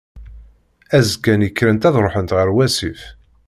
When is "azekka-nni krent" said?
0.97-1.87